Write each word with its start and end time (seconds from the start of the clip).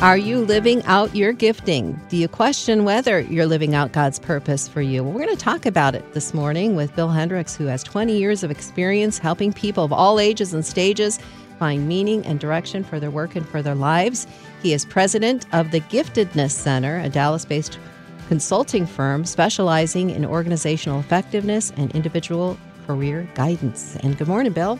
Are 0.00 0.16
you 0.16 0.44
living 0.44 0.84
out 0.84 1.16
your 1.16 1.32
gifting? 1.32 2.00
Do 2.08 2.16
you 2.16 2.28
question 2.28 2.84
whether 2.84 3.18
you're 3.18 3.46
living 3.46 3.74
out 3.74 3.90
God's 3.90 4.20
purpose 4.20 4.68
for 4.68 4.80
you? 4.80 5.02
Well, 5.02 5.12
we're 5.12 5.24
going 5.24 5.36
to 5.36 5.44
talk 5.44 5.66
about 5.66 5.96
it 5.96 6.12
this 6.14 6.32
morning 6.32 6.76
with 6.76 6.94
Bill 6.94 7.08
Hendricks, 7.08 7.56
who 7.56 7.66
has 7.66 7.82
20 7.82 8.16
years 8.16 8.44
of 8.44 8.50
experience 8.52 9.18
helping 9.18 9.52
people 9.52 9.82
of 9.82 9.92
all 9.92 10.20
ages 10.20 10.54
and 10.54 10.64
stages 10.64 11.18
find 11.58 11.88
meaning 11.88 12.24
and 12.26 12.38
direction 12.38 12.84
for 12.84 13.00
their 13.00 13.10
work 13.10 13.34
and 13.34 13.44
for 13.48 13.60
their 13.60 13.74
lives. 13.74 14.28
He 14.62 14.72
is 14.72 14.84
president 14.84 15.52
of 15.52 15.72
the 15.72 15.80
Giftedness 15.80 16.52
Center, 16.52 17.00
a 17.00 17.08
Dallas 17.08 17.44
based 17.44 17.80
consulting 18.28 18.86
firm 18.86 19.24
specializing 19.24 20.10
in 20.10 20.24
organizational 20.24 21.00
effectiveness 21.00 21.72
and 21.76 21.90
individual 21.90 22.56
career 22.86 23.28
guidance. 23.34 23.96
And 23.96 24.16
good 24.16 24.28
morning, 24.28 24.52
Bill. 24.52 24.78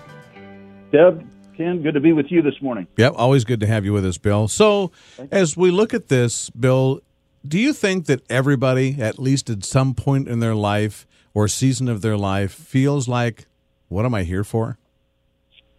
Deb, 0.93 1.29
Ken, 1.59 1.83
good 1.83 1.95
to 1.95 2.01
be 2.01 2.13
with 2.13 2.27
you 2.31 2.41
this 2.41 2.55
morning. 2.63 2.87
Yep, 2.97 3.15
always 3.17 3.45
good 3.45 3.59
to 3.61 3.67
have 3.67 3.85
you 3.85 3.93
with 3.93 4.07
us, 4.07 4.17
Bill. 4.17 4.47
So, 4.47 4.93
as 5.33 5.57
we 5.57 5.73
look 5.73 5.93
at 5.93 6.07
this, 6.07 6.51
Bill, 6.51 7.01
do 7.47 7.59
you 7.59 7.73
think 7.73 8.07
that 8.07 8.23
everybody, 8.30 9.03
at 9.03 9.19
least 9.19 9.51
at 9.51 9.65
some 9.65 9.93
point 9.93 10.29
in 10.29 10.39
their 10.39 10.55
life 10.55 11.05
or 11.35 11.49
season 11.49 11.89
of 11.89 12.01
their 12.01 12.16
life, 12.16 12.52
feels 12.52 13.09
like, 13.09 13.47
what 13.89 14.05
am 14.05 14.15
I 14.15 14.23
here 14.23 14.45
for? 14.45 14.79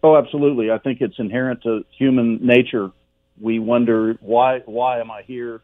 Oh, 0.02 0.16
absolutely. 0.18 0.70
I 0.70 0.76
think 0.76 1.00
it's 1.00 1.18
inherent 1.18 1.62
to 1.62 1.86
human 1.96 2.44
nature. 2.44 2.90
We 3.40 3.58
wonder 3.58 4.18
why 4.20 4.60
why 4.66 5.00
am 5.00 5.10
I 5.10 5.22
here? 5.22 5.62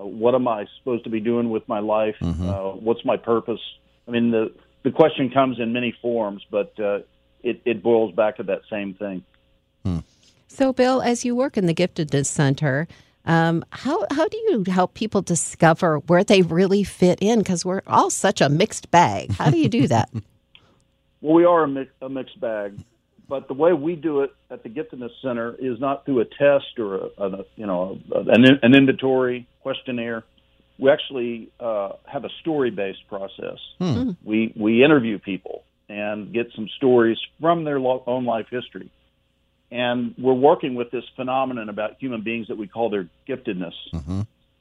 Uh, 0.00 0.06
what 0.06 0.34
am 0.34 0.48
I 0.48 0.64
supposed 0.78 1.04
to 1.04 1.10
be 1.10 1.20
doing 1.20 1.50
with 1.50 1.68
my 1.68 1.80
life? 1.80 2.16
Mm-hmm. 2.22 2.48
Uh, 2.48 2.70
what's 2.76 3.04
my 3.04 3.18
purpose? 3.18 3.60
I 4.08 4.10
mean, 4.10 4.30
the 4.30 4.54
the 4.84 4.90
question 4.90 5.28
comes 5.28 5.58
in 5.60 5.74
many 5.74 5.94
forms, 6.00 6.42
but 6.50 6.72
uh, 6.80 7.00
it 7.42 7.60
it 7.66 7.82
boils 7.82 8.14
back 8.14 8.38
to 8.38 8.44
that 8.44 8.62
same 8.70 8.94
thing. 8.94 9.22
So, 10.52 10.72
Bill, 10.72 11.00
as 11.00 11.24
you 11.24 11.36
work 11.36 11.56
in 11.56 11.66
the 11.66 11.74
Giftedness 11.74 12.26
Center, 12.26 12.88
um, 13.24 13.64
how 13.70 14.04
how 14.10 14.26
do 14.26 14.36
you 14.36 14.64
help 14.66 14.94
people 14.94 15.22
discover 15.22 15.98
where 16.00 16.24
they 16.24 16.42
really 16.42 16.82
fit 16.82 17.20
in? 17.22 17.38
Because 17.38 17.64
we're 17.64 17.82
all 17.86 18.10
such 18.10 18.40
a 18.40 18.48
mixed 18.48 18.90
bag. 18.90 19.30
How 19.30 19.48
do 19.50 19.58
you 19.58 19.68
do 19.68 19.86
that? 19.88 20.10
Well, 21.22 21.34
we 21.34 21.44
are 21.44 21.64
a, 21.64 21.68
mix, 21.68 21.92
a 22.00 22.08
mixed 22.08 22.40
bag, 22.40 22.78
but 23.28 23.46
the 23.46 23.52
way 23.52 23.74
we 23.74 23.94
do 23.94 24.22
it 24.22 24.30
at 24.50 24.62
the 24.62 24.70
Giftedness 24.70 25.10
Center 25.20 25.54
is 25.58 25.78
not 25.78 26.06
through 26.06 26.20
a 26.20 26.24
test 26.24 26.78
or 26.78 26.94
a, 26.96 27.08
a 27.18 27.44
you 27.56 27.66
know 27.66 27.98
an, 28.14 28.46
an 28.62 28.74
inventory 28.74 29.46
questionnaire. 29.62 30.24
We 30.78 30.88
actually 30.90 31.50
uh, 31.60 31.90
have 32.06 32.24
a 32.24 32.30
story 32.40 32.70
based 32.70 33.06
process. 33.06 33.58
We 34.24 34.54
we 34.56 34.82
interview 34.82 35.18
people 35.18 35.62
and 35.90 36.32
get 36.32 36.46
some 36.56 36.68
stories 36.78 37.18
from 37.38 37.64
their 37.64 37.78
lo- 37.78 38.02
own 38.06 38.24
life 38.24 38.46
history, 38.50 38.90
and 39.70 40.14
we're 40.18 40.32
working 40.34 40.74
with 40.74 40.90
this 40.90 41.04
phenomenon 41.16 41.68
about 41.68 41.96
human 41.98 42.22
beings 42.22 42.48
that 42.48 42.58
we 42.58 42.66
call 42.66 42.90
their 42.90 43.08
giftedness. 43.28 43.74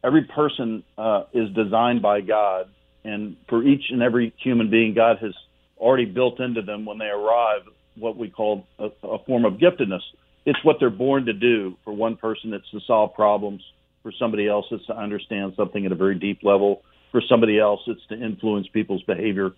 Every 0.04 0.24
person 0.24 0.84
uh, 0.98 1.24
is 1.34 1.50
designed 1.54 2.02
by 2.02 2.22
God, 2.22 2.70
and 3.04 3.36
for 3.48 3.64
each 3.64 3.86
and 3.90 4.02
every 4.02 4.34
human 4.42 4.70
being, 4.70 4.94
God 4.94 5.18
has 5.20 5.34
already 5.78 6.06
built 6.06 6.40
into 6.40 6.62
them 6.62 6.86
when 6.86 6.98
they 6.98 7.08
arrive 7.08 7.62
what 7.96 8.18
we 8.18 8.30
call 8.30 8.66
a, 8.78 8.90
a 9.04 9.20
form 9.26 9.46
of 9.46 9.54
giftedness. 9.54 10.02
It's 10.46 10.64
what 10.64 10.78
they're 10.80 10.90
born 10.90 11.26
to 11.26 11.34
do. 11.34 11.78
For 11.84 11.94
one 11.94 12.16
person, 12.16 12.54
it's 12.54 12.70
to 12.72 12.80
solve 12.88 13.14
problems. 13.14 13.62
For 14.04 14.14
somebody 14.18 14.48
else, 14.48 14.66
it's 14.72 14.86
to 14.88 14.98
understand 14.98 15.54
something 15.58 15.86
at 15.86 15.92
a 15.92 15.96
very 15.96 16.16
deep 16.16 16.40
level. 16.44 16.84
For 17.12 17.22
somebody 17.28 17.60
else, 17.60 17.82
it's 17.88 18.06
to 18.08 18.16
influence 18.16 18.68
people's 18.68 19.04
behavior. 19.04 19.52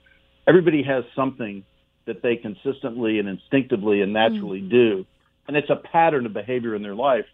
Everybody 0.48 0.82
has 0.84 1.04
something 1.16 1.64
that 2.06 2.24
they 2.24 2.36
consistently 2.36 3.20
and 3.20 3.30
instinctively 3.30 4.02
and 4.02 4.12
naturally 4.14 4.62
do. 4.62 5.06
And 5.47 5.58
it's 5.58 5.70
a 5.70 5.75
pattern 5.75 6.25
of 6.25 6.34
behavior 6.34 6.75
in 6.75 6.81
their 6.81 6.95
life. 6.95 7.25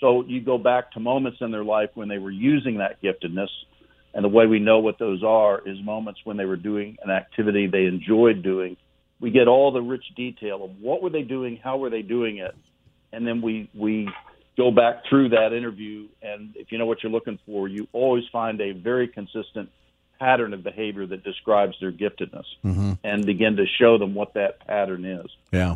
So 0.00 0.24
you 0.26 0.40
go 0.40 0.58
back 0.58 0.92
to 0.92 1.00
moments 1.00 1.38
in 1.40 1.50
their 1.50 1.64
life 1.64 1.90
when 1.94 2.08
they 2.08 2.18
were 2.18 2.30
using 2.30 2.78
that 2.78 3.02
giftedness. 3.02 3.48
And 4.12 4.24
the 4.24 4.28
way 4.28 4.46
we 4.46 4.58
know 4.58 4.78
what 4.78 4.98
those 4.98 5.22
are 5.22 5.60
is 5.66 5.76
moments 5.82 6.20
when 6.24 6.36
they 6.36 6.44
were 6.44 6.56
doing 6.56 6.96
an 7.02 7.10
activity 7.10 7.66
they 7.66 7.84
enjoyed 7.84 8.42
doing. 8.42 8.76
We 9.20 9.30
get 9.30 9.48
all 9.48 9.72
the 9.72 9.80
rich 9.80 10.04
detail 10.14 10.64
of 10.64 10.80
what 10.80 11.02
were 11.02 11.10
they 11.10 11.22
doing, 11.22 11.58
how 11.62 11.78
were 11.78 11.90
they 11.90 12.02
doing 12.02 12.38
it, 12.38 12.54
and 13.12 13.26
then 13.26 13.40
we 13.40 13.70
we 13.74 14.08
go 14.56 14.70
back 14.70 15.02
through 15.08 15.30
that 15.30 15.52
interview. 15.52 16.08
And 16.22 16.54
if 16.56 16.70
you 16.70 16.78
know 16.78 16.86
what 16.86 17.02
you're 17.02 17.12
looking 17.12 17.38
for, 17.46 17.68
you 17.68 17.88
always 17.92 18.24
find 18.30 18.60
a 18.60 18.72
very 18.72 19.08
consistent 19.08 19.70
pattern 20.18 20.54
of 20.54 20.62
behavior 20.62 21.06
that 21.06 21.22
describes 21.22 21.76
their 21.80 21.92
giftedness, 21.92 22.44
mm-hmm. 22.64 22.92
and 23.04 23.24
begin 23.24 23.56
to 23.56 23.64
show 23.78 23.98
them 23.98 24.14
what 24.14 24.34
that 24.34 24.66
pattern 24.66 25.04
is. 25.04 25.26
Yeah. 25.52 25.74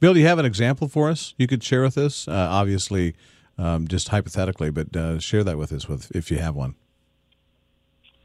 Bill, 0.00 0.14
do 0.14 0.20
you 0.20 0.26
have 0.26 0.38
an 0.38 0.46
example 0.46 0.88
for 0.88 1.10
us 1.10 1.34
you 1.36 1.46
could 1.46 1.62
share 1.62 1.82
with 1.82 1.98
us? 1.98 2.26
Uh, 2.26 2.32
obviously, 2.32 3.14
um, 3.58 3.86
just 3.86 4.08
hypothetically, 4.08 4.70
but 4.70 4.96
uh, 4.96 5.18
share 5.18 5.44
that 5.44 5.58
with 5.58 5.72
us 5.72 5.88
with, 5.88 6.10
if 6.16 6.30
you 6.30 6.38
have 6.38 6.54
one. 6.54 6.74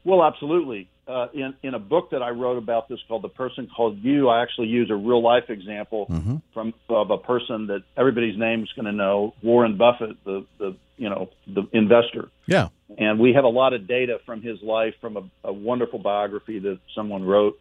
Well, 0.02 0.24
absolutely. 0.24 0.88
Uh, 1.06 1.28
in 1.34 1.54
in 1.62 1.74
a 1.74 1.78
book 1.78 2.10
that 2.10 2.20
I 2.20 2.30
wrote 2.30 2.58
about 2.58 2.88
this 2.88 2.98
called 3.06 3.22
"The 3.22 3.28
Person 3.28 3.68
Called 3.68 3.98
You," 3.98 4.28
I 4.28 4.42
actually 4.42 4.66
use 4.68 4.90
a 4.90 4.96
real 4.96 5.22
life 5.22 5.50
example 5.50 6.06
from 6.52 6.74
of 6.88 7.10
a 7.12 7.18
person 7.18 7.68
that 7.68 7.84
everybody's 7.96 8.36
name 8.36 8.64
is 8.64 8.72
going 8.74 8.86
to 8.86 8.92
know, 8.92 9.32
Warren 9.40 9.76
Buffett, 9.76 10.16
the 10.24 10.44
the 10.58 10.76
you 10.96 11.08
know 11.08 11.28
the 11.46 11.68
investor. 11.72 12.28
Yeah. 12.46 12.68
And 12.98 13.20
we 13.20 13.34
have 13.34 13.44
a 13.44 13.48
lot 13.48 13.72
of 13.72 13.86
data 13.86 14.18
from 14.26 14.42
his 14.42 14.60
life 14.62 14.94
from 15.00 15.16
a, 15.16 15.22
a 15.44 15.52
wonderful 15.52 16.00
biography 16.00 16.58
that 16.60 16.80
someone 16.94 17.24
wrote. 17.24 17.58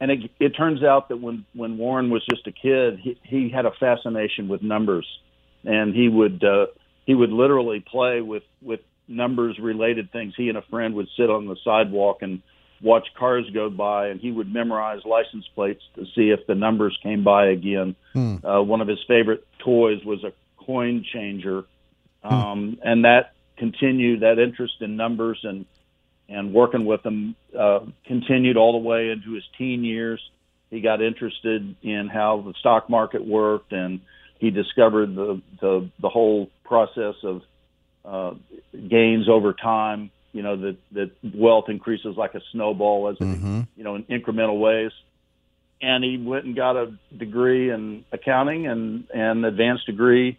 And 0.00 0.10
it, 0.10 0.30
it 0.40 0.50
turns 0.50 0.82
out 0.82 1.08
that 1.08 1.18
when 1.18 1.44
when 1.54 1.78
Warren 1.78 2.10
was 2.10 2.24
just 2.26 2.46
a 2.46 2.52
kid, 2.52 2.98
he, 2.98 3.18
he 3.22 3.48
had 3.48 3.64
a 3.64 3.70
fascination 3.70 4.48
with 4.48 4.62
numbers, 4.62 5.06
and 5.64 5.94
he 5.94 6.08
would 6.08 6.42
uh, 6.42 6.66
he 7.06 7.14
would 7.14 7.30
literally 7.30 7.80
play 7.80 8.20
with 8.20 8.42
with 8.60 8.80
numbers 9.06 9.58
related 9.58 10.10
things. 10.10 10.34
He 10.36 10.48
and 10.48 10.58
a 10.58 10.62
friend 10.62 10.94
would 10.94 11.08
sit 11.16 11.30
on 11.30 11.46
the 11.46 11.56
sidewalk 11.64 12.18
and 12.22 12.42
watch 12.82 13.06
cars 13.16 13.48
go 13.54 13.70
by, 13.70 14.08
and 14.08 14.20
he 14.20 14.30
would 14.30 14.52
memorize 14.52 15.00
license 15.04 15.46
plates 15.54 15.82
to 15.94 16.04
see 16.14 16.30
if 16.30 16.46
the 16.46 16.54
numbers 16.54 16.98
came 17.02 17.24
by 17.24 17.46
again. 17.46 17.94
Uh, 18.44 18.62
one 18.62 18.80
of 18.80 18.88
his 18.88 19.02
favorite 19.06 19.46
toys 19.58 20.04
was 20.04 20.22
a 20.24 20.32
coin 20.64 21.04
changer, 21.12 21.64
um, 22.22 22.78
and 22.82 23.04
that 23.04 23.32
continued 23.56 24.20
that 24.20 24.38
interest 24.38 24.74
in 24.80 24.96
numbers 24.96 25.38
and 25.44 25.66
and 26.28 26.52
working 26.52 26.86
with 26.86 27.04
him 27.04 27.36
uh, 27.58 27.80
continued 28.06 28.56
all 28.56 28.72
the 28.72 28.88
way 28.88 29.10
into 29.10 29.34
his 29.34 29.44
teen 29.58 29.84
years. 29.84 30.20
He 30.70 30.80
got 30.80 31.02
interested 31.02 31.76
in 31.82 32.08
how 32.08 32.42
the 32.44 32.54
stock 32.58 32.88
market 32.88 33.24
worked, 33.24 33.72
and 33.72 34.00
he 34.38 34.50
discovered 34.50 35.14
the 35.14 35.40
the, 35.60 35.90
the 36.00 36.08
whole 36.08 36.50
process 36.64 37.14
of 37.22 37.42
uh, 38.04 38.34
gains 38.88 39.28
over 39.28 39.52
time. 39.52 40.10
You 40.32 40.42
know 40.42 40.56
that 40.56 40.76
that 40.92 41.10
wealth 41.34 41.66
increases 41.68 42.16
like 42.16 42.34
a 42.34 42.40
snowball 42.52 43.08
as 43.08 43.16
it, 43.20 43.66
you 43.76 43.84
know 43.84 43.94
in 43.94 44.04
incremental 44.04 44.58
ways. 44.58 44.90
And 45.80 46.02
he 46.02 46.16
went 46.16 46.46
and 46.46 46.56
got 46.56 46.76
a 46.76 46.96
degree 47.16 47.70
in 47.70 48.04
accounting 48.10 48.66
and 48.66 49.04
and 49.14 49.44
advanced 49.44 49.86
degree, 49.86 50.38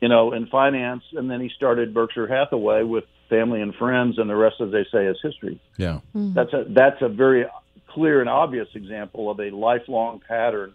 you 0.00 0.08
know, 0.08 0.32
in 0.32 0.46
finance. 0.48 1.04
And 1.12 1.30
then 1.30 1.40
he 1.40 1.50
started 1.56 1.94
Berkshire 1.94 2.26
Hathaway 2.26 2.82
with 2.82 3.04
family 3.32 3.62
and 3.62 3.74
friends, 3.74 4.18
and 4.18 4.28
the 4.28 4.36
rest, 4.36 4.56
as 4.60 4.70
they 4.72 4.84
say, 4.92 5.06
is 5.06 5.16
history. 5.22 5.58
Yeah. 5.78 6.00
That's 6.14 6.52
a 6.52 6.64
that's 6.68 7.00
a 7.00 7.08
very 7.08 7.46
clear 7.88 8.20
and 8.20 8.28
obvious 8.28 8.68
example 8.74 9.30
of 9.30 9.40
a 9.40 9.50
lifelong 9.50 10.20
pattern 10.26 10.72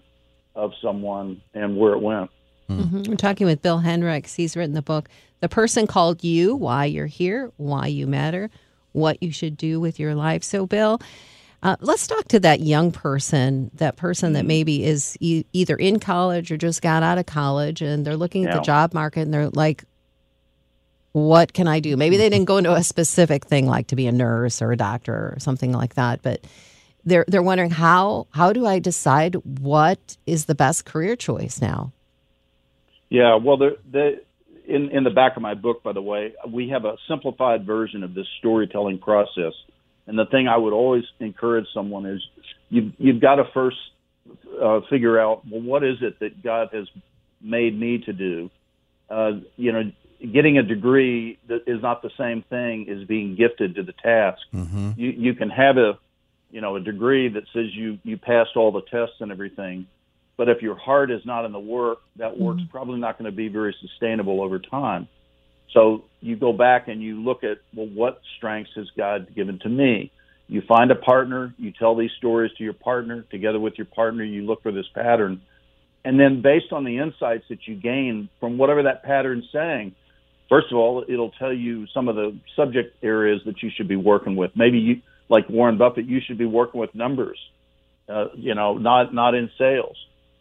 of 0.55 0.71
someone 0.81 1.41
and 1.53 1.77
where 1.77 1.93
it 1.93 2.01
went. 2.01 2.29
Mhm. 2.69 3.07
We're 3.07 3.15
talking 3.15 3.45
with 3.47 3.61
Bill 3.61 3.77
Hendricks. 3.79 4.33
He's 4.35 4.57
written 4.57 4.73
the 4.73 4.81
book, 4.81 5.07
The 5.39 5.47
Person 5.49 5.87
Called 5.87 6.23
You 6.23 6.55
Why 6.55 6.85
You're 6.85 7.05
Here, 7.05 7.51
Why 7.57 7.87
You 7.87 8.07
Matter, 8.07 8.49
What 8.91 9.21
You 9.21 9.31
Should 9.31 9.55
Do 9.55 9.79
with 9.79 9.99
Your 9.99 10.15
Life. 10.15 10.43
So, 10.43 10.65
Bill, 10.65 10.99
uh, 11.63 11.75
let's 11.79 12.05
talk 12.07 12.27
to 12.29 12.39
that 12.41 12.59
young 12.59 12.91
person, 12.91 13.71
that 13.75 13.95
person 13.97 14.33
that 14.33 14.45
maybe 14.45 14.83
is 14.83 15.15
e- 15.19 15.45
either 15.53 15.75
in 15.75 15.99
college 15.99 16.51
or 16.51 16.57
just 16.57 16.81
got 16.81 17.03
out 17.03 17.17
of 17.17 17.25
college 17.25 17.81
and 17.81 18.05
they're 18.05 18.17
looking 18.17 18.45
at 18.45 18.53
the 18.53 18.61
job 18.61 18.93
market 18.93 19.21
and 19.21 19.33
they're 19.33 19.49
like, 19.49 19.83
what 21.11 21.53
can 21.53 21.67
I 21.67 21.79
do? 21.79 21.97
Maybe 21.97 22.17
they 22.17 22.29
didn't 22.29 22.45
go 22.45 22.57
into 22.57 22.73
a 22.73 22.83
specific 22.83 23.45
thing 23.45 23.65
like 23.65 23.87
to 23.87 23.95
be 23.95 24.07
a 24.07 24.11
nurse 24.11 24.61
or 24.61 24.71
a 24.71 24.77
doctor 24.77 25.13
or 25.13 25.37
something 25.39 25.71
like 25.71 25.95
that, 25.95 26.21
but 26.21 26.45
they're 27.05 27.25
they're 27.27 27.43
wondering 27.43 27.71
how 27.71 28.27
how 28.31 28.53
do 28.53 28.65
I 28.65 28.79
decide 28.79 29.35
what 29.59 30.17
is 30.25 30.45
the 30.45 30.55
best 30.55 30.85
career 30.85 31.15
choice 31.15 31.61
now? 31.61 31.93
Yeah, 33.09 33.35
well, 33.35 33.57
the, 33.57 33.77
the 33.89 34.21
in 34.67 34.89
in 34.91 35.03
the 35.03 35.09
back 35.09 35.37
of 35.37 35.41
my 35.41 35.53
book, 35.53 35.81
by 35.81 35.93
the 35.93 36.01
way, 36.01 36.33
we 36.47 36.69
have 36.69 36.85
a 36.85 36.97
simplified 37.07 37.65
version 37.65 38.03
of 38.03 38.13
this 38.13 38.27
storytelling 38.39 38.99
process. 38.99 39.53
And 40.05 40.17
the 40.17 40.25
thing 40.25 40.47
I 40.47 40.57
would 40.57 40.73
always 40.73 41.03
encourage 41.19 41.65
someone 41.73 42.05
is 42.05 42.21
you 42.69 42.91
you've 42.97 43.21
got 43.21 43.35
to 43.35 43.45
first 43.53 43.77
uh, 44.61 44.81
figure 44.89 45.19
out 45.19 45.43
well 45.49 45.61
what 45.61 45.83
is 45.83 45.97
it 46.01 46.19
that 46.19 46.43
God 46.43 46.69
has 46.73 46.87
made 47.41 47.77
me 47.79 47.99
to 47.99 48.13
do. 48.13 48.49
Uh, 49.09 49.39
you 49.55 49.71
know, 49.71 49.91
getting 50.19 50.57
a 50.57 50.63
degree 50.63 51.37
that 51.47 51.63
is 51.67 51.81
not 51.81 52.01
the 52.01 52.11
same 52.17 52.43
thing 52.49 52.89
as 52.89 53.07
being 53.07 53.35
gifted 53.35 53.75
to 53.75 53.83
the 53.83 53.93
task. 53.93 54.41
Mm-hmm. 54.53 54.91
You 54.95 55.09
you 55.09 55.33
can 55.35 55.49
have 55.49 55.77
a 55.77 55.97
you 56.49 56.61
know 56.61 56.75
a 56.75 56.79
degree 56.79 57.29
that 57.29 57.43
says 57.53 57.65
you 57.73 57.99
you 58.03 58.17
passed 58.17 58.51
all 58.55 58.71
the 58.71 58.81
tests 58.81 59.15
and 59.19 59.31
everything, 59.31 59.87
but 60.37 60.49
if 60.49 60.61
your 60.61 60.75
heart 60.75 61.11
is 61.11 61.21
not 61.25 61.45
in 61.45 61.51
the 61.51 61.59
work, 61.59 61.99
that 62.17 62.33
mm-hmm. 62.33 62.43
work's 62.43 62.63
probably 62.71 62.99
not 62.99 63.17
going 63.17 63.29
to 63.29 63.35
be 63.35 63.47
very 63.47 63.75
sustainable 63.81 64.41
over 64.41 64.59
time. 64.59 65.07
So 65.73 66.05
you 66.21 66.35
go 66.35 66.53
back 66.53 66.87
and 66.87 67.01
you 67.01 67.21
look 67.21 67.43
at, 67.43 67.59
well, 67.75 67.87
what 67.87 68.21
strengths 68.37 68.71
has 68.75 68.87
God 68.95 69.35
given 69.35 69.59
to 69.59 69.69
me? 69.69 70.11
You 70.47 70.61
find 70.61 70.91
a 70.91 70.95
partner, 70.95 71.53
you 71.57 71.73
tell 71.77 71.95
these 71.95 72.11
stories 72.17 72.51
to 72.57 72.63
your 72.63 72.73
partner, 72.73 73.23
together 73.29 73.59
with 73.59 73.73
your 73.77 73.85
partner, 73.85 74.23
you 74.23 74.45
look 74.45 74.63
for 74.63 74.71
this 74.71 74.85
pattern. 74.95 75.41
And 76.05 76.17
then 76.17 76.41
based 76.41 76.71
on 76.71 76.85
the 76.85 76.99
insights 76.99 77.43
that 77.49 77.67
you 77.67 77.75
gain 77.75 78.29
from 78.39 78.57
whatever 78.57 78.83
that 78.83 79.03
pattern's 79.03 79.43
saying, 79.51 79.93
first 80.49 80.67
of 80.71 80.77
all, 80.77 81.03
it'll 81.07 81.31
tell 81.31 81.53
you 81.53 81.87
some 81.93 82.07
of 82.07 82.15
the 82.15 82.37
subject 82.55 82.95
areas 83.03 83.41
that 83.45 83.61
you 83.63 83.69
should 83.75 83.87
be 83.87 83.95
working 83.95 84.35
with. 84.35 84.51
Maybe 84.55 84.79
you, 84.79 85.01
like 85.29 85.49
Warren 85.49 85.77
Buffett, 85.77 86.05
you 86.05 86.19
should 86.25 86.37
be 86.37 86.45
working 86.45 86.79
with 86.79 86.93
numbers, 86.95 87.39
uh, 88.09 88.27
you 88.35 88.55
know, 88.55 88.77
not, 88.77 89.13
not 89.13 89.35
in 89.35 89.49
sales. 89.57 89.97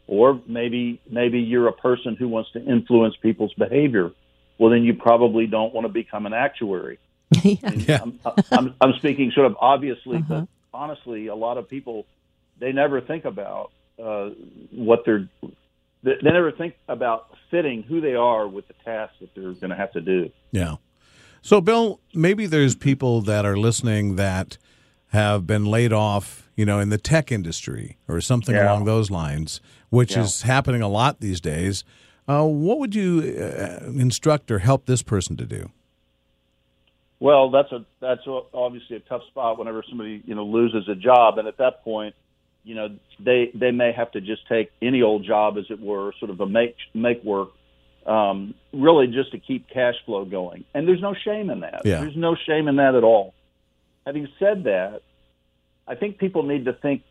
Or 0.08 0.40
maybe, 0.46 1.00
maybe 1.10 1.40
you're 1.40 1.66
a 1.68 1.72
person 1.72 2.14
who 2.16 2.28
wants 2.28 2.52
to 2.52 2.64
influence 2.64 3.16
people's 3.20 3.52
behavior. 3.54 4.12
Well, 4.58 4.70
then 4.70 4.84
you 4.84 4.94
probably 4.94 5.46
don't 5.46 5.74
want 5.74 5.86
to 5.86 5.92
become 5.92 6.26
an 6.26 6.32
actuary 6.32 6.98
yeah. 7.42 8.00
I'm, 8.02 8.20
I'm, 8.52 8.74
I'm 8.80 8.92
speaking 8.98 9.32
sort 9.34 9.46
of 9.46 9.56
obviously, 9.60 10.18
Uh-huh. 10.18 10.42
but 10.42 10.48
honestly, 10.72 11.26
a 11.26 11.34
lot 11.34 11.58
of 11.58 11.68
people 11.68 12.06
they 12.60 12.72
never 12.72 13.00
think 13.00 13.24
about 13.24 13.72
uh, 14.02 14.30
what 14.70 15.02
they're 15.04 15.28
they, 16.06 16.30
never 16.30 16.50
think 16.52 16.74
about 16.88 17.28
fitting 17.50 17.82
who 17.82 18.00
they 18.00 18.14
are 18.14 18.46
with 18.48 18.66
the 18.68 18.74
task 18.84 19.14
that 19.20 19.34
they're 19.34 19.52
going 19.52 19.70
to 19.70 19.76
have 19.76 19.92
to 19.92 20.00
do. 20.00 20.30
Yeah. 20.52 20.76
So, 21.42 21.60
Bill, 21.60 22.00
maybe 22.14 22.46
there's 22.46 22.74
people 22.74 23.20
that 23.22 23.44
are 23.44 23.56
listening 23.56 24.16
that 24.16 24.58
have 25.08 25.46
been 25.46 25.64
laid 25.64 25.92
off, 25.92 26.48
you 26.56 26.64
know, 26.64 26.78
in 26.80 26.88
the 26.88 26.98
tech 26.98 27.30
industry 27.30 27.96
or 28.08 28.20
something 28.20 28.54
Yeah. 28.54 28.70
along 28.70 28.84
those 28.84 29.10
lines, 29.10 29.60
which 29.90 30.16
Yeah. 30.16 30.22
is 30.22 30.42
happening 30.42 30.82
a 30.82 30.88
lot 30.88 31.20
these 31.20 31.40
days. 31.40 31.84
Uh, 32.28 32.44
what 32.44 32.78
would 32.78 32.94
you 32.94 33.36
uh, 33.38 33.84
instruct 33.86 34.50
or 34.50 34.58
help 34.58 34.86
this 34.86 35.02
person 35.02 35.36
to 35.36 35.44
do? 35.46 35.70
Well, 37.20 37.50
that's 37.50 37.72
a 37.72 37.84
that's 38.00 38.26
a- 38.26 38.42
obviously 38.52 38.96
a 38.96 39.00
tough 39.00 39.22
spot 39.28 39.58
whenever 39.58 39.82
somebody 39.88 40.22
you 40.26 40.34
know 40.34 40.44
loses 40.44 40.88
a 40.88 40.94
job, 40.94 41.38
and 41.38 41.48
at 41.48 41.56
that 41.58 41.82
point, 41.82 42.14
you 42.66 42.74
know 42.74 42.88
they 43.20 43.50
they 43.54 43.70
may 43.70 43.92
have 43.92 44.10
to 44.12 44.20
just 44.20 44.46
take 44.48 44.70
any 44.82 45.00
old 45.00 45.24
job, 45.24 45.56
as 45.56 45.64
it 45.70 45.80
were, 45.80 46.12
sort 46.18 46.30
of 46.30 46.40
a 46.40 46.46
make 46.46 46.74
make 46.92 47.22
work, 47.24 47.50
um, 48.06 48.54
really 48.72 49.06
just 49.06 49.30
to 49.32 49.38
keep 49.38 49.68
cash 49.70 49.94
flow 50.04 50.24
going. 50.24 50.64
And 50.74 50.86
there's 50.86 51.00
no 51.00 51.14
shame 51.14 51.48
in 51.48 51.60
that. 51.60 51.82
Yeah. 51.84 52.00
There's 52.00 52.16
no 52.16 52.36
shame 52.46 52.68
in 52.68 52.76
that 52.76 52.94
at 52.94 53.04
all. 53.04 53.32
Having 54.04 54.28
said 54.38 54.64
that, 54.64 55.00
I 55.86 55.94
think 55.94 56.18
people 56.18 56.42
need 56.42 56.64
to 56.66 56.72
think 56.72 57.02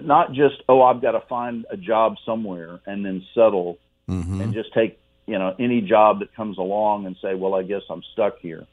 not 0.00 0.32
just 0.32 0.56
oh 0.68 0.82
I've 0.82 1.00
got 1.00 1.12
to 1.12 1.22
find 1.26 1.64
a 1.70 1.76
job 1.76 2.16
somewhere 2.24 2.80
and 2.86 3.04
then 3.04 3.24
settle 3.34 3.78
Mm-hmm. 4.08 4.40
and 4.40 4.54
just 4.54 4.72
take 4.72 4.98
you 5.26 5.38
know 5.38 5.54
any 5.58 5.82
job 5.82 6.20
that 6.20 6.34
comes 6.34 6.56
along 6.56 7.04
and 7.04 7.14
say, 7.20 7.34
well, 7.34 7.54
I 7.54 7.62
guess 7.62 7.82
I'm 7.90 8.02
stuck 8.14 8.38
here. 8.38 8.66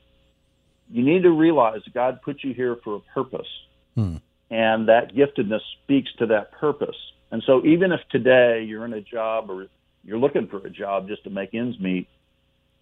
You 0.89 1.03
need 1.03 1.23
to 1.23 1.29
realize 1.31 1.81
God 1.93 2.21
put 2.21 2.41
you 2.41 2.53
here 2.53 2.77
for 2.83 2.95
a 2.95 2.99
purpose, 3.13 3.47
Hmm. 3.95 4.17
And 4.49 4.87
that 4.87 5.13
giftedness 5.15 5.61
speaks 5.83 6.09
to 6.19 6.27
that 6.27 6.51
purpose. 6.51 6.95
And 7.31 7.43
so, 7.45 7.65
even 7.65 7.91
if 7.91 8.01
today 8.09 8.63
you're 8.63 8.85
in 8.85 8.93
a 8.93 9.01
job 9.01 9.49
or 9.49 9.67
you're 10.03 10.19
looking 10.19 10.47
for 10.47 10.57
a 10.57 10.69
job 10.69 11.07
just 11.07 11.23
to 11.23 11.29
make 11.29 11.53
ends 11.53 11.79
meet, 11.79 12.07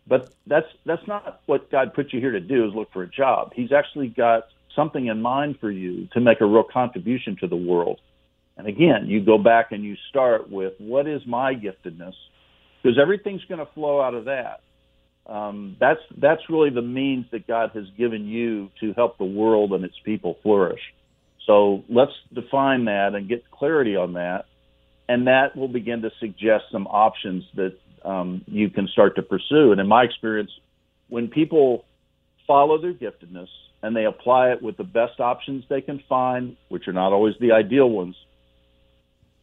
but 0.05 0.33
that's 0.45 0.67
that's 0.85 1.07
not 1.07 1.41
what 1.45 1.71
God 1.71 1.93
put 1.93 2.11
you 2.11 2.19
here 2.19 2.31
to 2.31 2.41
do 2.41 2.67
is 2.67 2.73
look 2.73 2.91
for 2.91 3.03
a 3.03 3.09
job. 3.09 3.53
He's 3.55 3.71
actually 3.71 4.09
got 4.09 4.47
something 4.75 5.05
in 5.05 5.21
mind 5.21 5.59
for 5.59 5.71
you 5.71 6.07
to 6.13 6.19
make 6.19 6.41
a 6.41 6.45
real 6.45 6.63
contribution 6.63 7.37
to 7.39 7.47
the 7.47 7.55
world. 7.55 7.99
And 8.57 8.67
again, 8.67 9.07
you 9.07 9.23
go 9.23 9.37
back 9.37 9.71
and 9.71 9.83
you 9.83 9.95
start 10.09 10.49
with 10.49 10.73
what 10.77 11.07
is 11.07 11.25
my 11.25 11.55
giftedness? 11.55 12.13
Because 12.81 12.99
everything's 12.99 13.43
going 13.45 13.59
to 13.59 13.71
flow 13.73 14.01
out 14.01 14.13
of 14.13 14.25
that. 14.25 14.61
Um, 15.25 15.77
that's 15.79 16.01
that's 16.17 16.41
really 16.49 16.69
the 16.69 16.81
means 16.81 17.25
that 17.31 17.47
God 17.47 17.71
has 17.73 17.85
given 17.97 18.25
you 18.25 18.69
to 18.81 18.93
help 18.93 19.17
the 19.17 19.25
world 19.25 19.71
and 19.71 19.85
its 19.85 19.97
people 20.03 20.37
flourish. 20.43 20.81
So 21.45 21.83
let's 21.89 22.11
define 22.33 22.85
that 22.85 23.15
and 23.15 23.27
get 23.27 23.49
clarity 23.51 23.95
on 23.95 24.13
that, 24.13 24.45
and 25.09 25.27
that 25.27 25.55
will 25.55 25.67
begin 25.67 26.01
to 26.03 26.11
suggest 26.19 26.65
some 26.71 26.87
options 26.87 27.43
that 27.55 27.73
um, 28.05 28.43
you 28.47 28.69
can 28.69 28.87
start 28.87 29.15
to 29.17 29.21
pursue. 29.21 29.71
And 29.71 29.81
in 29.81 29.87
my 29.87 30.03
experience, 30.03 30.51
when 31.09 31.27
people 31.27 31.85
follow 32.47 32.81
their 32.81 32.93
giftedness 32.93 33.49
and 33.81 33.95
they 33.95 34.05
apply 34.05 34.51
it 34.51 34.61
with 34.61 34.77
the 34.77 34.83
best 34.83 35.19
options 35.19 35.65
they 35.69 35.81
can 35.81 36.01
find, 36.07 36.55
which 36.69 36.87
are 36.87 36.93
not 36.93 37.11
always 37.11 37.35
the 37.39 37.51
ideal 37.51 37.89
ones, 37.89 38.15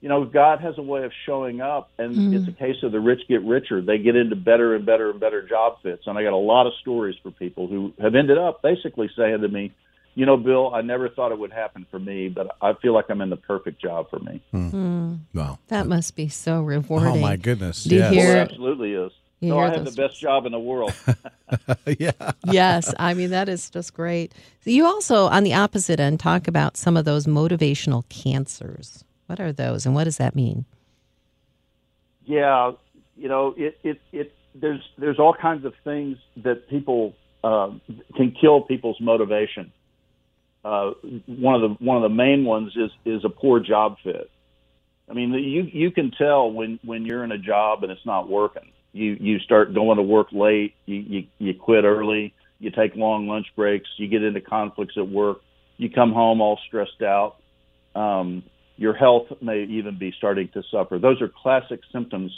you 0.00 0.08
know, 0.08 0.24
God 0.24 0.60
has 0.60 0.78
a 0.78 0.82
way 0.82 1.04
of 1.04 1.12
showing 1.26 1.60
up, 1.60 1.90
and 1.98 2.16
Mm. 2.16 2.34
it's 2.34 2.48
a 2.48 2.52
case 2.52 2.82
of 2.82 2.92
the 2.92 3.00
rich 3.00 3.20
get 3.28 3.42
richer. 3.42 3.82
They 3.82 3.98
get 3.98 4.16
into 4.16 4.34
better 4.34 4.74
and 4.74 4.86
better 4.86 5.10
and 5.10 5.20
better 5.20 5.42
job 5.42 5.76
fits. 5.82 6.06
And 6.06 6.16
I 6.16 6.22
got 6.22 6.32
a 6.32 6.36
lot 6.36 6.66
of 6.66 6.72
stories 6.80 7.16
for 7.22 7.30
people 7.30 7.66
who 7.66 7.92
have 8.00 8.14
ended 8.14 8.38
up 8.38 8.62
basically 8.62 9.10
saying 9.14 9.42
to 9.42 9.48
me, 9.48 9.72
you 10.14 10.26
know, 10.26 10.36
Bill, 10.36 10.74
I 10.74 10.82
never 10.82 11.08
thought 11.08 11.32
it 11.32 11.38
would 11.38 11.52
happen 11.52 11.86
for 11.90 11.98
me, 11.98 12.28
but 12.28 12.56
I 12.60 12.72
feel 12.74 12.92
like 12.94 13.06
I'm 13.10 13.20
in 13.20 13.30
the 13.30 13.36
perfect 13.36 13.80
job 13.80 14.10
for 14.10 14.18
me. 14.18 14.40
Mm, 14.52 15.20
Wow. 15.34 15.58
that 15.68 15.86
must 15.86 16.16
be 16.16 16.28
so 16.28 16.62
rewarding. 16.62 17.08
Oh, 17.12 17.16
my 17.16 17.36
goodness. 17.36 17.84
Do 17.84 17.94
you 17.94 18.00
yes. 18.02 18.10
Oh, 18.10 18.14
hear- 18.14 18.36
it 18.36 18.40
absolutely 18.50 18.92
is. 18.94 19.12
You 19.40 19.48
No, 19.50 19.54
hear 19.56 19.64
I 19.64 19.70
have 19.70 19.84
the 19.86 19.92
best 19.92 20.20
job 20.20 20.44
in 20.44 20.52
the 20.52 20.58
world. 20.58 20.92
yeah. 21.98 22.10
yes, 22.44 22.92
I 22.98 23.14
mean 23.14 23.30
that 23.30 23.48
is 23.48 23.70
just 23.70 23.94
great. 23.94 24.34
You 24.64 24.84
also, 24.84 25.26
on 25.28 25.44
the 25.44 25.54
opposite 25.54 25.98
end, 25.98 26.20
talk 26.20 26.46
about 26.46 26.76
some 26.76 26.94
of 26.96 27.06
those 27.06 27.26
motivational 27.26 28.06
cancers. 28.10 29.02
What 29.28 29.40
are 29.40 29.50
those, 29.52 29.86
and 29.86 29.94
what 29.94 30.04
does 30.04 30.18
that 30.18 30.34
mean? 30.36 30.66
Yeah, 32.26 32.72
you 33.16 33.28
know, 33.28 33.54
it 33.56 33.78
it 33.82 34.00
it 34.12 34.34
there's 34.54 34.82
there's 34.98 35.18
all 35.18 35.32
kinds 35.34 35.64
of 35.64 35.72
things 35.84 36.18
that 36.38 36.68
people 36.68 37.14
uh, 37.42 37.70
can 38.16 38.32
kill 38.38 38.60
people's 38.62 39.00
motivation. 39.00 39.72
Uh, 40.64 40.92
one 41.26 41.54
of 41.54 41.62
the 41.62 41.84
one 41.84 41.96
of 41.96 42.02
the 42.02 42.14
main 42.14 42.44
ones 42.44 42.72
is 42.76 42.90
is 43.04 43.24
a 43.24 43.30
poor 43.30 43.60
job 43.60 43.96
fit. 44.04 44.30
I 45.08 45.14
mean, 45.14 45.32
you 45.32 45.62
you 45.62 45.90
can 45.90 46.10
tell 46.10 46.50
when 46.50 46.78
when 46.84 47.04
you're 47.04 47.24
in 47.24 47.32
a 47.32 47.38
job 47.38 47.82
and 47.82 47.90
it's 47.90 48.04
not 48.04 48.28
working. 48.28 48.70
You 48.92 49.16
you 49.18 49.38
start 49.40 49.74
going 49.74 49.96
to 49.96 50.02
work 50.02 50.28
late. 50.32 50.74
You 50.86 50.96
you, 50.96 51.26
you 51.38 51.54
quit 51.54 51.84
early. 51.84 52.34
You 52.58 52.70
take 52.70 52.94
long 52.94 53.26
lunch 53.26 53.46
breaks. 53.56 53.88
You 53.96 54.06
get 54.08 54.22
into 54.22 54.40
conflicts 54.40 54.94
at 54.98 55.08
work. 55.08 55.38
You 55.78 55.88
come 55.88 56.12
home 56.12 56.42
all 56.42 56.58
stressed 56.68 57.02
out. 57.02 57.36
Um, 57.94 58.42
your 58.76 58.94
health 58.94 59.28
may 59.40 59.64
even 59.64 59.98
be 59.98 60.12
starting 60.16 60.48
to 60.54 60.62
suffer. 60.70 60.98
Those 60.98 61.20
are 61.22 61.28
classic 61.28 61.80
symptoms 61.92 62.32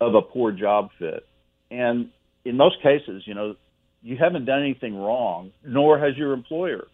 of 0.00 0.14
a 0.14 0.22
poor 0.22 0.52
job 0.52 0.90
fit. 0.98 1.26
And 1.70 2.10
in 2.44 2.56
most 2.56 2.82
cases, 2.82 3.22
you 3.26 3.34
know, 3.34 3.56
you 4.02 4.16
haven't 4.16 4.46
done 4.46 4.62
anything 4.62 4.96
wrong, 4.96 5.52
nor 5.64 5.98
has 5.98 6.16
your 6.16 6.32
employer. 6.32 6.86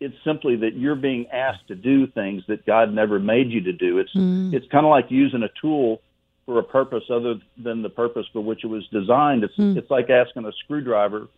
It's 0.00 0.16
simply 0.24 0.56
that 0.56 0.74
you're 0.74 0.94
being 0.96 1.26
asked 1.30 1.68
to 1.68 1.74
do 1.74 2.06
things 2.06 2.42
that 2.48 2.64
God 2.64 2.92
never 2.92 3.18
made 3.18 3.50
you 3.50 3.60
to 3.62 3.72
do. 3.72 3.98
It's 3.98 4.14
Mm. 4.14 4.54
it's 4.54 4.66
kind 4.68 4.86
of 4.86 4.90
like 4.90 5.10
using 5.10 5.42
a 5.42 5.50
tool 5.60 6.00
for 6.46 6.58
a 6.58 6.62
purpose 6.62 7.04
other 7.10 7.34
than 7.58 7.82
the 7.82 7.90
purpose 7.90 8.26
for 8.32 8.40
which 8.40 8.64
it 8.64 8.68
was 8.68 8.86
designed. 8.88 9.44
It's 9.44 9.54
Hmm. 9.54 9.76
it's 9.76 9.90
like 9.90 10.08
asking 10.10 10.46
a 10.46 10.52
screwdriver 10.52 11.28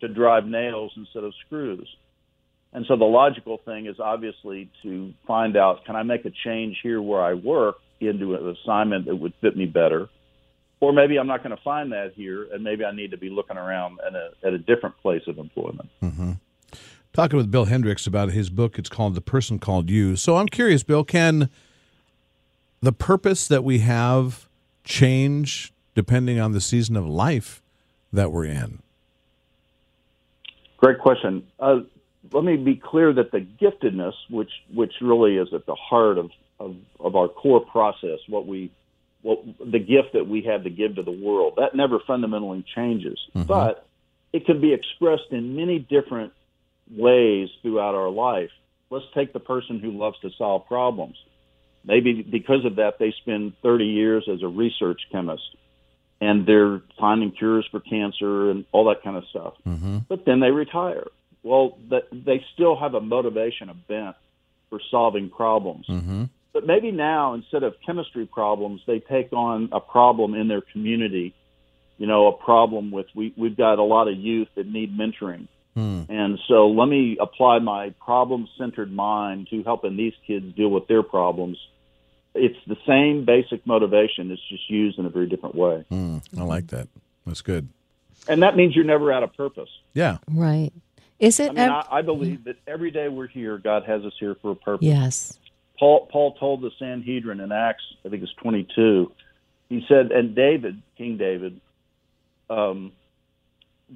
to 0.00 0.08
drive 0.08 0.46
nails 0.46 0.92
instead 0.96 1.24
of 1.24 1.32
screws. 1.46 1.88
And 2.72 2.84
so 2.86 2.96
the 2.96 3.04
logical 3.06 3.58
thing 3.58 3.86
is 3.86 3.98
obviously 3.98 4.68
to 4.82 5.14
find 5.26 5.56
out 5.56 5.84
can 5.84 5.96
I 5.96 6.02
make 6.02 6.24
a 6.24 6.30
change 6.30 6.80
here 6.82 7.00
where 7.00 7.22
I 7.22 7.34
work 7.34 7.76
into 8.00 8.34
an 8.34 8.48
assignment 8.48 9.06
that 9.06 9.16
would 9.16 9.34
fit 9.40 9.56
me 9.56 9.66
better? 9.66 10.08
Or 10.80 10.92
maybe 10.92 11.18
I'm 11.18 11.26
not 11.26 11.42
going 11.42 11.56
to 11.56 11.62
find 11.62 11.90
that 11.92 12.12
here, 12.14 12.46
and 12.52 12.62
maybe 12.62 12.84
I 12.84 12.92
need 12.92 13.10
to 13.10 13.16
be 13.16 13.30
looking 13.30 13.56
around 13.56 13.98
at 14.06 14.14
a, 14.14 14.30
at 14.44 14.52
a 14.52 14.58
different 14.58 14.96
place 14.98 15.26
of 15.26 15.38
employment. 15.38 15.88
Talking 17.12 17.36
with 17.36 17.50
Bill 17.50 17.64
Hendricks 17.64 18.06
about 18.06 18.30
his 18.30 18.50
book. 18.50 18.78
It's 18.78 18.88
called 18.88 19.14
The 19.14 19.20
Person 19.20 19.58
Called 19.58 19.90
You. 19.90 20.14
So 20.14 20.36
I'm 20.36 20.46
curious, 20.46 20.82
Bill, 20.82 21.04
can 21.04 21.50
the 22.80 22.92
purpose 22.92 23.48
that 23.48 23.64
we 23.64 23.80
have 23.80 24.48
change 24.84 25.72
depending 25.94 26.38
on 26.38 26.52
the 26.52 26.60
season 26.60 26.96
of 26.96 27.06
life 27.06 27.60
that 28.12 28.30
we're 28.30 28.44
in? 28.44 28.82
Great 30.76 31.00
question. 31.00 31.44
Uh, 31.58 31.80
let 32.32 32.44
me 32.44 32.56
be 32.56 32.76
clear 32.76 33.12
that 33.12 33.32
the 33.32 33.40
giftedness, 33.40 34.12
which 34.30 34.50
which 34.72 34.92
really 35.00 35.36
is 35.36 35.48
at 35.52 35.66
the 35.66 35.74
heart 35.74 36.18
of, 36.18 36.30
of, 36.60 36.76
of 37.00 37.16
our 37.16 37.26
core 37.26 37.64
process, 37.64 38.18
what 38.28 38.46
we 38.46 38.70
what 39.22 39.42
the 39.58 39.80
gift 39.80 40.12
that 40.12 40.28
we 40.28 40.42
have 40.42 40.62
to 40.62 40.70
give 40.70 40.94
to 40.96 41.02
the 41.02 41.10
world, 41.10 41.54
that 41.56 41.74
never 41.74 41.98
fundamentally 42.06 42.64
changes. 42.76 43.18
But 43.34 43.86
it 44.32 44.46
can 44.46 44.60
be 44.60 44.72
expressed 44.72 45.32
in 45.32 45.56
many 45.56 45.80
different 45.80 46.32
ways 46.90 47.48
throughout 47.62 47.94
our 47.94 48.10
life. 48.10 48.50
Let's 48.90 49.06
take 49.14 49.32
the 49.32 49.40
person 49.40 49.80
who 49.80 49.92
loves 49.92 50.18
to 50.20 50.30
solve 50.38 50.66
problems. 50.66 51.16
Maybe 51.84 52.22
because 52.22 52.64
of 52.64 52.76
that, 52.76 52.98
they 52.98 53.14
spend 53.22 53.54
30 53.62 53.84
years 53.84 54.28
as 54.32 54.42
a 54.42 54.48
research 54.48 55.00
chemist 55.12 55.56
and 56.20 56.46
they're 56.46 56.82
finding 56.98 57.30
cures 57.30 57.66
for 57.70 57.80
cancer 57.80 58.50
and 58.50 58.64
all 58.72 58.86
that 58.88 59.02
kind 59.02 59.16
of 59.16 59.24
stuff. 59.30 59.54
Mm-hmm. 59.66 59.98
But 60.08 60.24
then 60.24 60.40
they 60.40 60.50
retire. 60.50 61.06
Well, 61.42 61.78
they 61.88 62.44
still 62.54 62.76
have 62.76 62.94
a 62.94 63.00
motivation, 63.00 63.68
a 63.68 63.74
bent 63.74 64.16
for 64.68 64.80
solving 64.90 65.30
problems. 65.30 65.86
Mm-hmm. 65.88 66.24
But 66.52 66.66
maybe 66.66 66.90
now, 66.90 67.34
instead 67.34 67.62
of 67.62 67.74
chemistry 67.86 68.26
problems, 68.26 68.80
they 68.86 68.98
take 68.98 69.32
on 69.32 69.68
a 69.70 69.80
problem 69.80 70.34
in 70.34 70.48
their 70.48 70.62
community 70.62 71.34
you 71.98 72.06
know, 72.06 72.28
a 72.28 72.32
problem 72.32 72.90
with 72.90 73.06
we 73.14 73.34
we've 73.36 73.56
got 73.56 73.78
a 73.78 73.82
lot 73.82 74.08
of 74.08 74.16
youth 74.16 74.48
that 74.54 74.66
need 74.66 74.96
mentoring. 74.96 75.48
Hmm. 75.78 76.02
And 76.08 76.40
so 76.48 76.66
let 76.66 76.88
me 76.88 77.18
apply 77.20 77.60
my 77.60 77.90
problem 78.04 78.48
centered 78.58 78.92
mind 78.92 79.46
to 79.50 79.62
helping 79.62 79.96
these 79.96 80.14
kids 80.26 80.52
deal 80.56 80.70
with 80.70 80.88
their 80.88 81.04
problems. 81.04 81.56
It's 82.34 82.58
the 82.66 82.76
same 82.84 83.24
basic 83.24 83.64
motivation, 83.64 84.32
it's 84.32 84.42
just 84.48 84.68
used 84.68 84.98
in 84.98 85.06
a 85.06 85.08
very 85.08 85.28
different 85.28 85.54
way. 85.54 85.84
Hmm. 85.88 86.18
I 86.36 86.42
like 86.42 86.66
that. 86.68 86.88
That's 87.24 87.42
good. 87.42 87.68
And 88.26 88.42
that 88.42 88.56
means 88.56 88.74
you're 88.74 88.84
never 88.84 89.12
out 89.12 89.22
of 89.22 89.36
purpose. 89.36 89.68
Yeah. 89.94 90.18
Right. 90.28 90.72
Is 91.20 91.38
it? 91.38 91.50
I 91.50 91.52
mean, 91.52 91.58
ev- 91.58 91.70
I, 91.70 91.98
I 91.98 92.02
believe 92.02 92.42
that 92.44 92.56
every 92.66 92.90
day 92.90 93.08
we're 93.08 93.28
here, 93.28 93.56
God 93.58 93.84
has 93.84 94.04
us 94.04 94.14
here 94.18 94.34
for 94.42 94.50
a 94.50 94.56
purpose. 94.56 94.84
yes. 94.84 95.38
Paul 95.78 96.06
Paul 96.10 96.34
told 96.34 96.60
the 96.60 96.72
Sanhedrin 96.76 97.38
in 97.38 97.52
Acts, 97.52 97.84
I 98.04 98.08
think 98.08 98.24
it's 98.24 98.32
22. 98.42 99.12
He 99.68 99.84
said, 99.86 100.10
and 100.10 100.34
David, 100.34 100.82
King 100.96 101.18
David, 101.18 101.60
um, 102.50 102.90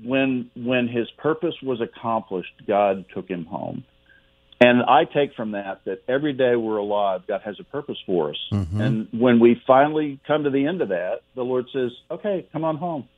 when 0.05 0.51
when 0.57 0.89
his 0.89 1.11
purpose 1.19 1.55
was 1.63 1.81
accomplished, 1.81 2.53
God 2.67 3.05
took 3.15 3.29
him 3.29 3.45
home. 3.45 3.85
And 4.61 4.81
I 4.83 5.05
take 5.05 5.35
from 5.35 5.53
that 5.53 5.81
that 5.87 6.03
every 6.09 6.33
day 6.33 6.55
we're 6.55 6.77
alive, 6.77 7.23
God 7.27 7.41
has 7.45 7.59
a 7.59 7.65
purpose 7.65 7.99
for 8.07 8.31
us. 8.31 8.37
Mhm. 8.53 8.81
And 8.81 9.09
when 9.11 9.41
we 9.41 9.61
finally 9.67 10.21
come 10.27 10.45
to 10.45 10.51
the 10.51 10.67
end 10.67 10.83
of 10.83 10.91
that, 10.91 11.23
the 11.35 11.45
Lord 11.45 11.69
says, 11.73 11.91
"Okay, 12.11 12.47
come 12.53 12.65
on 12.65 12.77
home." 12.77 13.09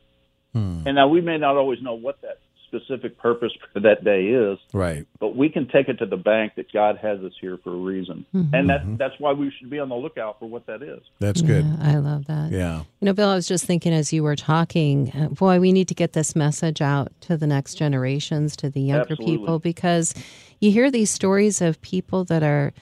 Hmm. 0.54 0.82
And 0.86 0.94
now 0.94 1.08
we 1.08 1.20
may 1.20 1.36
not 1.36 1.56
always 1.56 1.82
know 1.82 1.94
what 1.94 2.20
that 2.22 2.38
specific 2.78 3.18
purpose 3.18 3.52
for 3.72 3.80
that 3.80 4.04
day 4.04 4.26
is, 4.26 4.58
Right. 4.72 5.06
but 5.20 5.36
we 5.36 5.48
can 5.48 5.68
take 5.68 5.88
it 5.88 5.98
to 5.98 6.06
the 6.06 6.16
bank 6.16 6.52
that 6.56 6.72
God 6.72 6.98
has 7.02 7.20
us 7.20 7.32
here 7.40 7.58
for 7.62 7.72
a 7.72 7.76
reason, 7.76 8.24
Mm-hmm. 8.34 8.54
and 8.54 8.68
that 8.70 8.82
that's 8.98 9.14
why 9.18 9.32
we 9.32 9.52
should 9.58 9.70
be 9.70 9.78
on 9.78 9.88
the 9.88 9.94
lookout 9.94 10.38
for 10.38 10.46
what 10.46 10.66
that 10.66 10.82
is. 10.82 11.00
That's 11.20 11.40
good. 11.42 11.64
Yeah, 11.64 11.76
I 11.80 11.96
love 11.96 12.26
that. 12.26 12.50
Yeah. 12.50 12.78
You 13.00 13.06
know, 13.06 13.12
Bill, 13.12 13.28
I 13.28 13.34
was 13.34 13.46
just 13.46 13.64
thinking 13.64 13.92
as 13.92 14.12
you 14.12 14.22
were 14.22 14.36
talking, 14.36 15.12
uh, 15.14 15.28
boy, 15.28 15.60
we 15.60 15.72
need 15.72 15.88
to 15.88 15.94
get 15.94 16.12
this 16.12 16.34
message 16.34 16.80
out 16.80 17.12
to 17.22 17.36
the 17.36 17.46
next 17.46 17.74
generations, 17.74 18.56
to 18.56 18.70
the 18.70 18.80
younger 18.80 19.12
Absolutely. 19.12 19.36
people, 19.38 19.58
because 19.58 20.14
you 20.60 20.70
hear 20.70 20.90
these 20.90 21.10
stories 21.10 21.60
of 21.60 21.80
people 21.82 22.24
that 22.24 22.42
are 22.42 22.72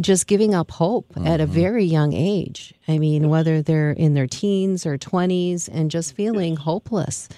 just 0.00 0.26
giving 0.26 0.54
up 0.56 0.72
hope 0.72 1.12
at 1.24 1.40
a 1.40 1.46
very 1.46 1.84
young 1.84 2.12
age. 2.12 2.74
I 2.88 2.98
mean, 2.98 3.28
whether 3.28 3.62
they're 3.62 3.92
in 3.92 4.14
their 4.14 4.26
teens 4.26 4.84
or 4.86 4.98
20s 4.98 5.68
and 5.72 5.88
just 5.88 6.16
feeling 6.16 6.56
hopeless 6.56 7.28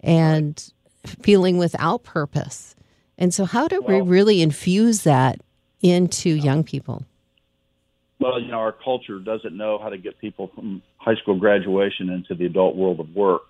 and 0.00 0.72
feeling 1.08 1.58
without 1.58 2.04
purpose. 2.04 2.74
And 3.16 3.34
so, 3.34 3.44
how 3.44 3.66
do 3.66 3.80
we 3.82 4.00
really 4.00 4.42
infuse 4.42 5.02
that 5.02 5.40
into 5.82 6.30
young 6.30 6.62
people? 6.62 7.04
Well, 8.20 8.40
you 8.40 8.48
know, 8.48 8.58
our 8.58 8.72
culture 8.72 9.18
doesn't 9.18 9.56
know 9.56 9.78
how 9.78 9.88
to 9.88 9.98
get 9.98 10.18
people 10.18 10.50
from 10.54 10.82
high 10.96 11.14
school 11.16 11.38
graduation 11.38 12.10
into 12.10 12.34
the 12.34 12.46
adult 12.46 12.76
world 12.76 13.00
of 13.00 13.14
work. 13.14 13.42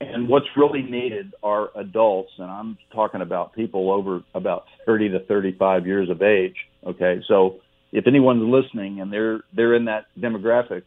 And 0.00 0.28
what's 0.28 0.46
really 0.56 0.82
needed 0.82 1.34
are 1.42 1.70
adults, 1.76 2.32
and 2.38 2.50
I'm 2.50 2.78
talking 2.92 3.20
about 3.20 3.54
people 3.54 3.90
over 3.90 4.22
about 4.34 4.66
30 4.86 5.10
to 5.10 5.20
35 5.20 5.86
years 5.86 6.10
of 6.10 6.22
age. 6.22 6.56
Okay, 6.84 7.22
so 7.26 7.60
if 7.92 8.06
anyone's 8.06 8.42
listening 8.42 9.00
and 9.00 9.12
they're 9.12 9.40
they're 9.54 9.74
in 9.74 9.86
that 9.86 10.06
demographic, 10.18 10.82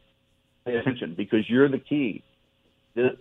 pay 0.65 0.75
attention 0.75 1.15
because 1.15 1.49
you're 1.49 1.69
the 1.69 1.79
key. 1.79 2.23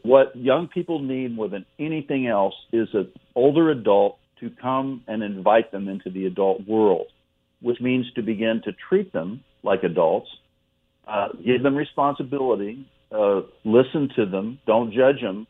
What 0.02 0.34
young 0.34 0.68
people 0.68 1.00
need 1.00 1.34
more 1.34 1.48
than 1.48 1.66
anything 1.78 2.26
else 2.26 2.54
is 2.72 2.88
an 2.94 3.12
older 3.34 3.70
adult 3.70 4.18
to 4.40 4.50
come 4.50 5.02
and 5.06 5.22
invite 5.22 5.70
them 5.70 5.88
into 5.88 6.10
the 6.10 6.26
adult 6.26 6.66
world, 6.66 7.06
which 7.60 7.80
means 7.80 8.06
to 8.14 8.22
begin 8.22 8.62
to 8.64 8.72
treat 8.88 9.12
them 9.12 9.42
like 9.62 9.82
adults, 9.82 10.28
uh, 11.06 11.28
give 11.44 11.62
them 11.62 11.74
responsibility, 11.74 12.86
uh, 13.12 13.42
listen 13.64 14.08
to 14.16 14.24
them, 14.24 14.58
don't 14.66 14.92
judge 14.92 15.20
them, 15.20 15.46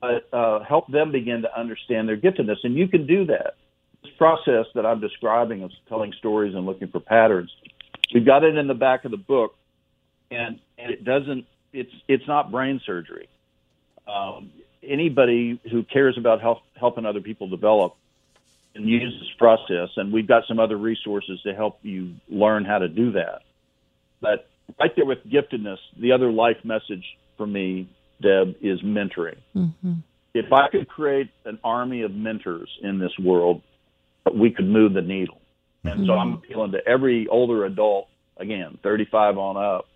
but 0.00 0.28
uh, 0.32 0.62
help 0.64 0.86
them 0.88 1.10
begin 1.10 1.42
to 1.42 1.60
understand 1.60 2.08
their 2.08 2.16
giftedness. 2.16 2.58
And 2.62 2.76
you 2.76 2.86
can 2.86 3.06
do 3.06 3.26
that. 3.26 3.54
This 4.02 4.12
process 4.16 4.66
that 4.76 4.86
I'm 4.86 5.00
describing 5.00 5.64
of 5.64 5.72
telling 5.88 6.12
stories 6.18 6.54
and 6.54 6.64
looking 6.64 6.88
for 6.88 7.00
patterns, 7.00 7.50
we've 8.14 8.24
got 8.24 8.44
it 8.44 8.56
in 8.56 8.68
the 8.68 8.74
back 8.74 9.04
of 9.04 9.10
the 9.10 9.16
book, 9.16 9.56
and, 10.30 10.60
and 10.78 10.92
it 10.92 11.04
doesn't. 11.04 11.46
It's 11.72 11.90
it's 12.06 12.26
not 12.26 12.50
brain 12.50 12.80
surgery. 12.86 13.28
Um, 14.08 14.50
anybody 14.82 15.60
who 15.70 15.82
cares 15.84 16.16
about 16.18 16.40
help, 16.40 16.58
helping 16.74 17.04
other 17.04 17.20
people 17.20 17.48
develop 17.48 17.96
can 18.74 18.86
use 18.86 19.14
this 19.20 19.30
process, 19.38 19.88
and 19.96 20.12
we've 20.12 20.28
got 20.28 20.44
some 20.46 20.58
other 20.58 20.76
resources 20.76 21.40
to 21.42 21.54
help 21.54 21.78
you 21.82 22.14
learn 22.28 22.64
how 22.64 22.78
to 22.78 22.88
do 22.88 23.12
that. 23.12 23.40
But 24.20 24.48
right 24.78 24.90
there 24.94 25.04
with 25.04 25.18
giftedness, 25.26 25.78
the 25.98 26.12
other 26.12 26.30
life 26.30 26.58
message 26.64 27.04
for 27.36 27.46
me, 27.46 27.88
Deb, 28.22 28.56
is 28.60 28.80
mentoring. 28.82 29.38
Mm-hmm. 29.56 29.94
If 30.34 30.52
I 30.52 30.68
could 30.70 30.88
create 30.88 31.30
an 31.44 31.58
army 31.64 32.02
of 32.02 32.12
mentors 32.12 32.68
in 32.82 32.98
this 32.98 33.12
world, 33.18 33.62
we 34.32 34.50
could 34.50 34.68
move 34.68 34.94
the 34.94 35.02
needle. 35.02 35.40
And 35.84 36.06
so 36.06 36.12
I'm 36.12 36.34
appealing 36.34 36.72
to 36.72 36.86
every 36.86 37.26
older 37.28 37.64
adult, 37.64 38.08
again, 38.36 38.78
35 38.82 39.38
on 39.38 39.56
up. 39.56 39.86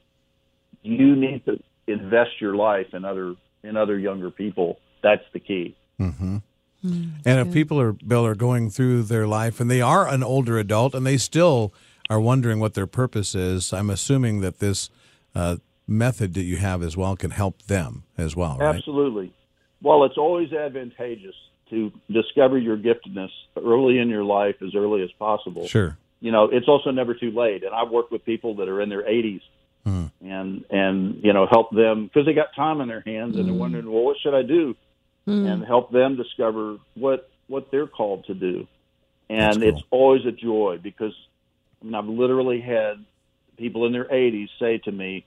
You 0.82 1.14
need 1.14 1.44
to 1.44 1.58
invest 1.86 2.40
your 2.40 2.54
life 2.54 2.86
in 2.94 3.04
other 3.04 3.34
in 3.62 3.76
other 3.76 3.98
younger 3.98 4.30
people. 4.30 4.78
That's 5.02 5.24
the 5.32 5.40
key. 5.40 5.76
hmm 5.98 6.38
And 6.82 7.48
if 7.48 7.52
people 7.52 7.80
are 7.80 7.92
Bill 7.92 8.26
are 8.26 8.34
going 8.34 8.70
through 8.70 9.04
their 9.04 9.26
life 9.26 9.60
and 9.60 9.70
they 9.70 9.80
are 9.80 10.08
an 10.08 10.22
older 10.22 10.58
adult 10.58 10.94
and 10.94 11.06
they 11.06 11.16
still 11.16 11.72
are 12.10 12.20
wondering 12.20 12.58
what 12.58 12.74
their 12.74 12.86
purpose 12.86 13.34
is, 13.34 13.72
I'm 13.72 13.88
assuming 13.88 14.40
that 14.40 14.58
this 14.58 14.90
uh, 15.34 15.56
method 15.86 16.34
that 16.34 16.42
you 16.42 16.56
have 16.56 16.82
as 16.82 16.96
well 16.96 17.16
can 17.16 17.30
help 17.30 17.62
them 17.62 18.04
as 18.18 18.34
well, 18.34 18.58
right? 18.58 18.76
Absolutely. 18.76 19.32
Well, 19.80 20.04
it's 20.04 20.18
always 20.18 20.52
advantageous 20.52 21.34
to 21.70 21.92
discover 22.10 22.58
your 22.58 22.76
giftedness 22.76 23.30
early 23.56 23.98
in 23.98 24.08
your 24.08 24.24
life, 24.24 24.56
as 24.60 24.74
early 24.74 25.02
as 25.02 25.10
possible. 25.12 25.66
Sure. 25.66 25.96
You 26.20 26.30
know, 26.30 26.44
it's 26.44 26.68
also 26.68 26.90
never 26.90 27.14
too 27.14 27.30
late. 27.30 27.64
And 27.64 27.74
I've 27.74 27.90
worked 27.90 28.12
with 28.12 28.24
people 28.24 28.54
that 28.56 28.68
are 28.68 28.80
in 28.80 28.88
their 28.88 29.02
80s 29.02 29.40
Hmm. 29.84 30.06
and 30.20 30.64
and 30.70 31.24
you 31.24 31.32
know 31.32 31.46
help 31.50 31.72
them 31.72 32.06
because 32.06 32.24
they 32.24 32.34
got 32.34 32.54
time 32.54 32.80
in 32.80 32.88
their 32.88 33.00
hands 33.00 33.36
and 33.36 33.46
they're 33.48 33.54
wondering, 33.54 33.90
well, 33.90 34.04
what 34.04 34.16
should 34.22 34.34
I 34.34 34.42
do? 34.42 34.76
And 35.26 35.64
help 35.64 35.90
them 35.92 36.16
discover 36.16 36.78
what 36.94 37.28
what 37.48 37.70
they're 37.70 37.86
called 37.86 38.24
to 38.26 38.34
do. 38.34 38.66
And 39.28 39.54
cool. 39.60 39.68
it's 39.68 39.82
always 39.90 40.24
a 40.26 40.32
joy 40.32 40.78
because 40.82 41.14
I 41.80 41.84
mean, 41.84 41.94
I've 41.94 42.06
literally 42.06 42.60
had 42.60 43.04
people 43.56 43.86
in 43.86 43.92
their 43.92 44.04
80s 44.04 44.48
say 44.58 44.78
to 44.78 44.92
me, 44.92 45.24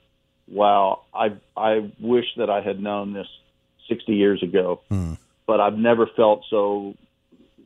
"Wow, 0.47 1.01
I 1.13 1.33
I 1.55 1.91
wish 1.99 2.25
that 2.37 2.49
I 2.49 2.61
had 2.61 2.79
known 2.81 3.13
this 3.13 3.27
60 3.89 4.13
years 4.13 4.41
ago, 4.43 4.81
Hmm. 4.89 5.13
but 5.47 5.59
I've 5.59 5.77
never 5.77 6.07
felt 6.07 6.43
so 6.49 6.95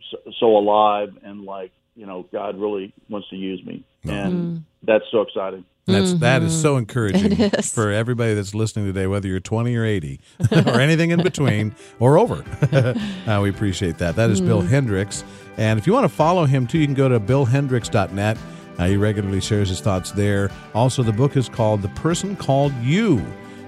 so, 0.10 0.17
so 0.39 0.58
alive 0.58 1.17
and 1.24 1.46
like 1.46 1.72
you 1.96 2.05
know 2.05 2.25
God 2.31 2.60
really 2.60 2.93
wants 3.10 3.29
to 3.29 3.36
use 3.36 3.63
me." 3.65 3.84
And 4.05 4.63
that's 4.84 5.05
so 5.12 5.22
exciting. 5.22 5.65
That's 5.91 6.13
that 6.15 6.43
is 6.43 6.60
so 6.60 6.77
encouraging 6.77 7.34
is. 7.39 7.72
for 7.72 7.91
everybody 7.91 8.34
that's 8.34 8.53
listening 8.53 8.86
today, 8.86 9.08
whether 9.08 9.27
you're 9.27 9.39
20 9.39 9.75
or 9.75 9.86
80 9.86 10.19
or 10.51 10.79
anything 10.79 11.12
in 11.12 11.24
between 11.24 11.75
or 12.00 12.17
over. 12.17 12.43
uh, 13.27 13.39
we 13.41 13.50
appreciate 13.50 13.98
that. 14.00 14.15
That 14.15 14.29
is 14.29 14.41
Bill 14.41 14.62
Hendricks, 14.62 15.24
and 15.58 15.79
if 15.79 15.88
you 15.88 15.93
want 15.93 16.05
to 16.05 16.10
follow 16.10 16.46
him 16.46 16.67
too, 16.67 16.79
you 16.79 16.86
can 16.86 16.96
go 16.96 17.10
to 17.10 17.19
billhendricks.net. 17.19 18.38
Uh, 18.77 18.88
he 18.88 18.96
regularly 18.96 19.41
shares 19.41 19.67
his 19.69 19.81
thoughts 19.81 20.12
there. 20.12 20.50
Also, 20.74 21.03
the 21.03 21.12
book 21.12 21.36
is 21.36 21.50
called 21.50 21.81
"The 21.81 21.89
Person 21.89 22.36
Called 22.36 22.74
You," 22.75 23.25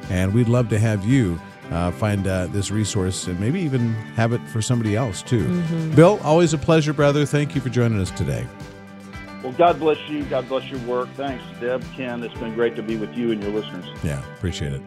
and 0.10 0.34
we'd 0.34 0.48
love 0.50 0.70
to 0.70 0.80
have 0.80 1.06
you. 1.06 1.40
Uh, 1.72 1.90
find 1.90 2.28
uh, 2.28 2.48
this 2.48 2.70
resource 2.70 3.28
and 3.28 3.40
maybe 3.40 3.62
even 3.62 3.94
have 4.18 4.34
it 4.34 4.42
for 4.50 4.62
somebody 4.62 4.98
else 4.98 5.22
too. 5.22 5.48
Bill, 5.96 6.20
always 6.22 6.54
a 6.54 6.58
pleasure, 6.58 6.92
brother. 6.92 7.26
Thank 7.26 7.56
you 7.56 7.62
for 7.62 7.70
joining 7.70 7.98
us 8.02 8.12
today. 8.12 8.46
Well, 9.52 9.58
God 9.58 9.80
bless 9.80 10.10
you. 10.10 10.24
God 10.26 10.48
bless 10.48 10.64
your 10.70 10.80
work. 10.82 11.10
Thanks, 11.16 11.44
Deb, 11.60 11.84
Ken. 11.96 12.24
It's 12.24 12.34
been 12.36 12.54
great 12.54 12.76
to 12.78 12.82
be 12.82 12.96
with 12.96 13.14
you 13.18 13.32
and 13.32 13.44
your 13.44 13.52
listeners. 13.52 13.86
Yeah, 14.02 14.24
appreciate 14.36 14.72
it. 14.72 14.82